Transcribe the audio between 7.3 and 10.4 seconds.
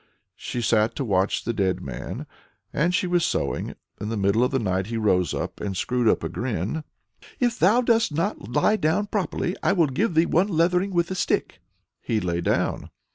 'If thou dost not lie down properly, I will give thee the